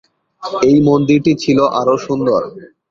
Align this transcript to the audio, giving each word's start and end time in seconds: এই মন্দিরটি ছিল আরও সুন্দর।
এই 0.61 0.77
মন্দিরটি 0.87 1.31
ছিল 1.43 1.59
আরও 1.79 1.95
সুন্দর। 2.05 2.41